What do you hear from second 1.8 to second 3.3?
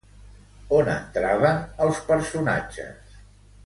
els personatges?